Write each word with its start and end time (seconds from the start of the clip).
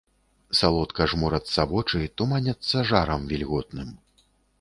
Салодка 0.59 1.05
жмурацца 1.11 1.65
вочы, 1.73 2.01
туманяцца 2.21 2.83
жарам 2.93 3.21
вільготным. 3.33 3.93